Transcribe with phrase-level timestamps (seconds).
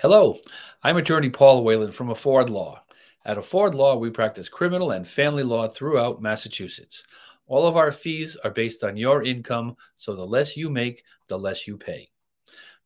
[0.00, 0.38] Hello,
[0.82, 2.82] I'm attorney Paul Whalen from Afford Law.
[3.26, 7.04] At Afford Law, we practice criminal and family law throughout Massachusetts.
[7.48, 11.38] All of our fees are based on your income, so the less you make, the
[11.38, 12.08] less you pay.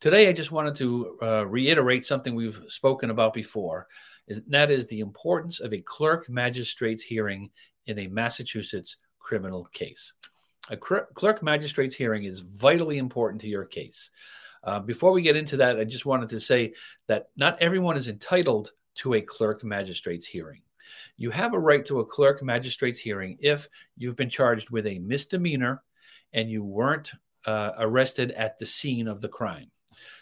[0.01, 3.87] Today, I just wanted to uh, reiterate something we've spoken about before,
[4.27, 7.49] and that is the importance of a clerk magistrate's hearing
[7.87, 10.15] in a Massachusetts criminal case.
[10.71, 14.11] A clerk magistrate's hearing is vitally important to your case.
[14.63, 16.73] Uh, before we get into that, I just wanted to say
[17.07, 20.63] that not everyone is entitled to a clerk magistrate's hearing.
[21.17, 24.99] You have a right to a clerk magistrate's hearing if you've been charged with a
[25.01, 25.83] misdemeanor
[26.33, 27.13] and you weren't
[27.47, 29.71] uh, arrested at the scene of the crime.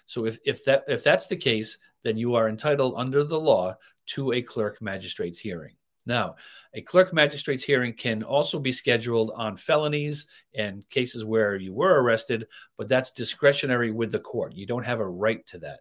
[0.07, 3.77] So if, if that if that's the case, then you are entitled under the law
[4.07, 5.75] to a clerk magistrate's hearing.
[6.05, 6.35] Now,
[6.75, 12.03] a clerk magistrate's hearing can also be scheduled on felonies and cases where you were
[12.03, 14.55] arrested, but that's discretionary with the court.
[14.55, 15.81] You don't have a right to that.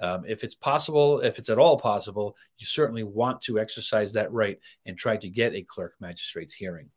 [0.00, 4.32] Um, if it's possible, if it's at all possible, you certainly want to exercise that
[4.32, 6.88] right and try to get a clerk magistrate's hearing.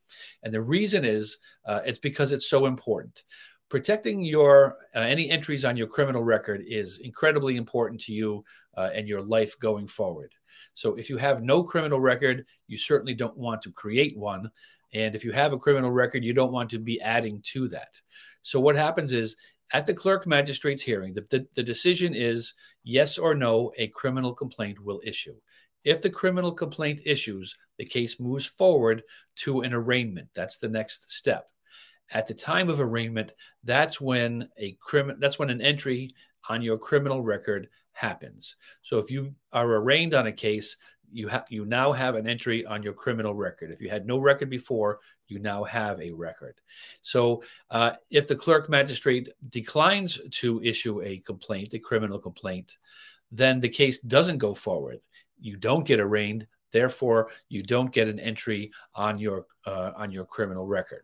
[0.44, 3.24] And the reason is uh, it's because it's so important.
[3.70, 8.44] Protecting your uh, any entries on your criminal record is incredibly important to you
[8.78, 10.34] uh, and your life going forward.
[10.74, 14.50] So if you have no criminal record, you certainly don't want to create one.
[14.94, 18.00] And if you have a criminal record, you don't want to be adding to that.
[18.42, 19.36] So what happens is
[19.74, 24.34] at the clerk magistrate's hearing, the, the, the, decision is yes or no, a criminal
[24.34, 25.36] complaint will issue.
[25.84, 29.04] If the criminal complaint issues, the case moves forward
[29.38, 30.30] to an arraignment.
[30.36, 31.50] That's the next step.
[32.12, 33.32] At the time of arraignment,
[33.64, 36.14] that's when a criminal that's when an entry
[36.50, 37.70] on your criminal record
[38.02, 38.56] happens.
[38.82, 40.76] So if you are arraigned on a case,
[41.14, 43.70] you have you now have an entry on your criminal record.
[43.72, 46.56] If you had no record before, you now have a record.
[47.02, 52.78] So uh, if the clerk magistrate declines to issue a complaint, a criminal complaint,
[53.32, 55.00] then the case doesn't go forward.
[55.40, 56.48] You don't get arraigned.
[56.72, 61.04] Therefore, you don't get an entry on your uh, on your criminal record.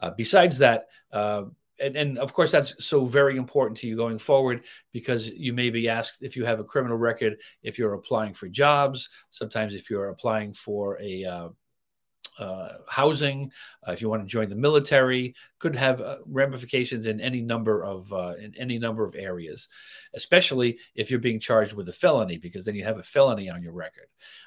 [0.00, 1.44] Uh, besides that, uh,
[1.80, 5.70] and, and, of course that's so very important to you going forward because you may
[5.70, 9.90] be asked if you have a criminal record if you're applying for jobs sometimes if
[9.90, 11.48] you're applying for a uh,
[12.38, 13.50] uh, housing,
[13.86, 17.84] uh, if you want to join the military, could have uh, ramifications in any number
[17.84, 19.68] of uh, in any number of areas,
[20.14, 23.62] especially if you're being charged with a felony, because then you have a felony on
[23.62, 24.06] your record.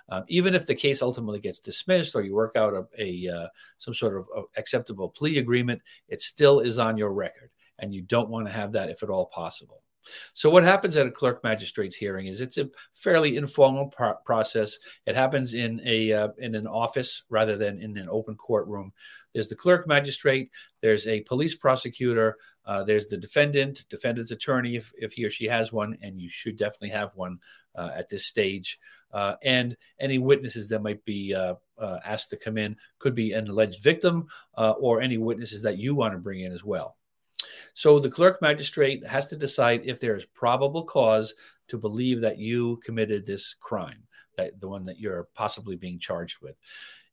[0.09, 3.47] Um, even if the case ultimately gets dismissed or you work out a, a uh,
[3.77, 8.29] some sort of acceptable plea agreement, it still is on your record, and you don't
[8.29, 9.84] want to have that if at all possible.
[10.33, 14.77] So what happens at a clerk magistrate's hearing is it's a fairly informal pro- process.
[15.05, 18.91] It happens in a uh, in an office rather than in an open courtroom.
[19.33, 20.49] There's the clerk magistrate.
[20.81, 22.37] There's a police prosecutor.
[22.65, 26.29] Uh, there's the defendant, defendant's attorney, if, if he or she has one, and you
[26.29, 27.39] should definitely have one
[27.75, 28.79] uh, at this stage.
[29.11, 33.33] Uh, and any witnesses that might be uh, uh, asked to come in could be
[33.33, 36.95] an alleged victim or any witnesses that you want to bring in as well.
[37.75, 41.35] So the clerk magistrate has to decide if there is probable cause
[41.67, 44.01] to believe that you committed this crime,
[44.37, 46.55] that the one that you're possibly being charged with.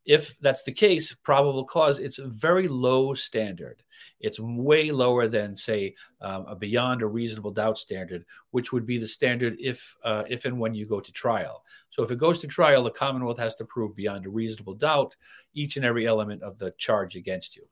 [0.05, 3.83] If that's the case, probable cause, it's a very low standard.
[4.21, 8.99] It's way lower than, say, um, a beyond a reasonable doubt standard, which would be
[8.99, 11.65] the standard if, uh, if and when you go to trial.
[11.91, 15.15] So if it goes to trial, the Commonwealth has to prove beyond a reasonable doubt
[15.55, 17.65] each and every element of the charge against you.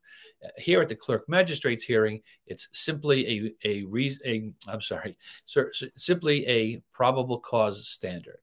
[0.56, 5.70] Here at the clerk magistrate's hearing, it's simply a a, re- a I'm sorry, sir,
[5.96, 8.38] simply a probable cause standard.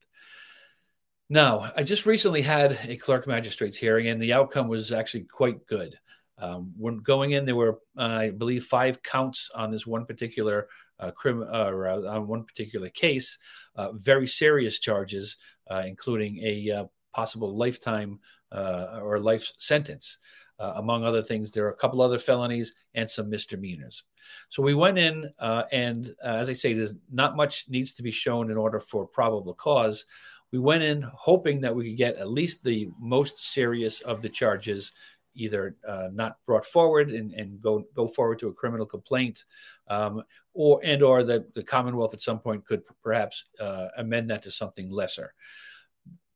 [1.29, 5.65] Now, I just recently had a clerk magistrate's hearing, and the outcome was actually quite
[5.65, 5.97] good.
[6.37, 10.69] Um, when going in, there were, uh, I believe, five counts on this one particular
[10.99, 11.71] uh, crim, uh,
[12.07, 13.37] on one particular case,
[13.75, 15.37] uh, very serious charges,
[15.69, 18.19] uh, including a uh, possible lifetime
[18.51, 20.19] or life sentence.
[20.59, 24.03] among other things, there are a couple other felonies and some misdemeanors.
[24.49, 25.29] So we went in,
[25.71, 29.53] and as I say, there's not much needs to be shown in order for probable
[29.53, 30.05] cause
[30.51, 34.29] we went in hoping that we could get at least the most serious of the
[34.29, 34.93] charges
[35.37, 39.45] either uh, not brought forward and, and, go go forward to a criminal complaint,
[39.87, 40.23] um,
[40.53, 44.51] or and or that the Commonwealth at some point could perhaps uh, amend that to
[44.51, 45.33] something lesser.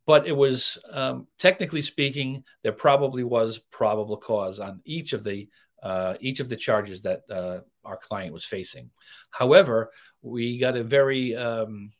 [0.06, 5.50] But it was um, technically speaking, there probably was probable cause on each of the
[5.82, 8.90] uh, each of the charges that uh, our client was facing.
[9.32, 9.92] However,
[10.22, 11.92] we got a very um,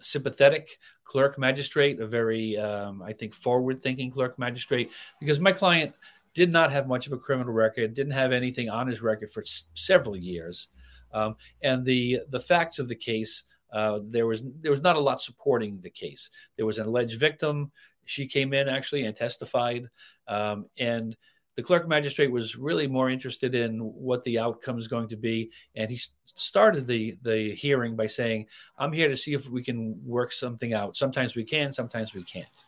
[0.00, 4.90] sympathetic clerk magistrate, a very, um, I think, forward thinking clerk magistrate,
[5.20, 5.94] because my client
[6.34, 9.40] did not have much of a criminal record, didn't have anything on his record for
[9.40, 10.68] s- several years.
[11.12, 15.00] Um, and the, the facts of the case uh, there was there was not a
[15.00, 16.30] lot supporting the case.
[16.56, 17.70] There was an alleged victim.
[18.04, 19.90] She came in actually and testified,
[20.28, 21.16] um, and
[21.56, 25.50] the clerk magistrate was really more interested in what the outcome is going to be.
[25.74, 28.46] And he started the the hearing by saying,
[28.78, 30.96] "I'm here to see if we can work something out.
[30.96, 32.64] Sometimes we can, sometimes we can't."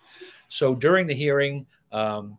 [0.48, 2.38] So during the hearing, um,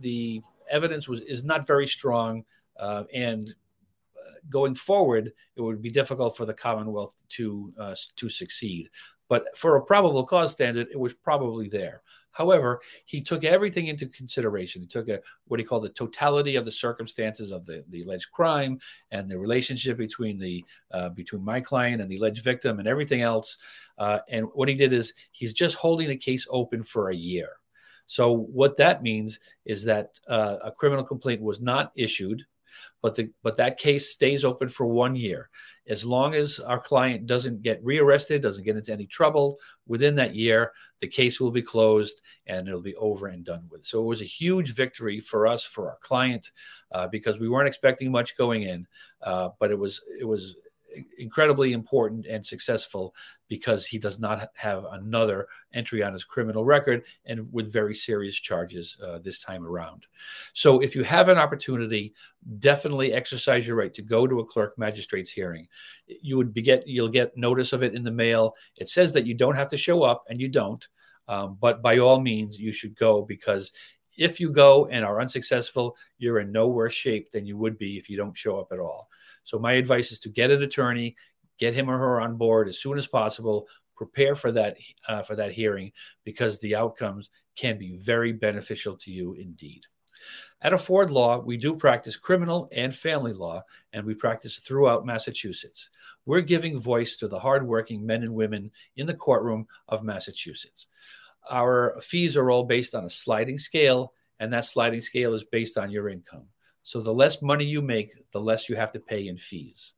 [0.00, 0.40] the
[0.70, 2.44] evidence was is not very strong,
[2.78, 3.52] uh, and
[4.16, 8.88] uh, going forward, it would be difficult for the Commonwealth to uh, to succeed.
[9.30, 12.02] But for a probable cause standard, it was probably there.
[12.32, 14.82] However, he took everything into consideration.
[14.82, 18.30] He took a what he called the totality of the circumstances of the, the alleged
[18.32, 18.80] crime
[19.12, 23.22] and the relationship between the uh, between my client and the alleged victim and everything
[23.22, 23.56] else.
[23.98, 27.50] Uh, and what he did is he's just holding the case open for a year.
[28.06, 32.44] So what that means is that uh, a criminal complaint was not issued,
[33.02, 35.48] but the but that case stays open for one year.
[35.88, 40.34] As long as our client doesn't get rearrested, doesn't get into any trouble within that
[40.34, 43.84] year, the case will be closed and it'll be over and done with.
[43.84, 46.50] So it was a huge victory for us, for our client,
[46.92, 48.86] uh, because we weren't expecting much going in,
[49.22, 50.56] uh, but it was it was
[51.18, 53.14] incredibly important and successful
[53.48, 58.36] because he does not have another entry on his criminal record and with very serious
[58.36, 60.06] charges uh, this time around.
[60.52, 62.14] So, if you have an opportunity,
[62.58, 65.68] definitely exercise your right to go to a clerk magistrate's hearing.
[66.06, 68.54] You would be get you'll get notice of it in the mail.
[68.76, 70.86] It says that you don't have to show up, and you don't.
[71.28, 73.70] Um, but by all means, you should go because
[74.16, 77.96] if you go and are unsuccessful, you're in no worse shape than you would be
[77.96, 79.08] if you don't show up at all.
[79.44, 81.16] So my advice is to get an attorney,
[81.58, 83.68] get him or her on board as soon as possible.
[83.96, 84.76] Prepare for that
[85.08, 85.92] uh, for that hearing
[86.24, 89.82] because the outcomes can be very beneficial to you indeed.
[90.62, 95.88] At Afford Law, we do practice criminal and family law, and we practice throughout Massachusetts.
[96.26, 100.88] We're giving voice to the hardworking men and women in the courtroom of Massachusetts.
[101.48, 105.78] Our fees are all based on a sliding scale, and that sliding scale is based
[105.78, 106.46] on your income.
[106.82, 109.94] So the less money you make, the less you have to pay in fees.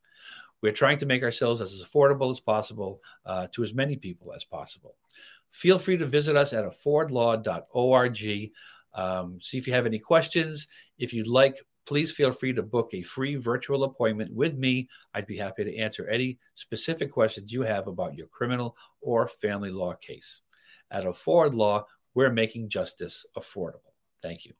[0.62, 4.44] We're trying to make ourselves as affordable as possible uh, to as many people as
[4.44, 4.94] possible.
[5.50, 8.50] Feel free to visit us at affordlaw.org.
[8.94, 10.68] Um, see if you have any questions.
[10.98, 14.88] If you'd like, please feel free to book a free virtual appointment with me.
[15.14, 19.70] I'd be happy to answer any specific questions you have about your criminal or family
[19.70, 20.42] law case.
[20.92, 23.94] At Afford Law, we're making justice affordable.
[24.22, 24.52] Thank you.